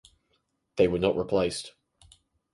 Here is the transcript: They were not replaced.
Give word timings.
They 0.77 0.87
were 0.87 0.97
not 0.97 1.15
replaced. 1.15 1.73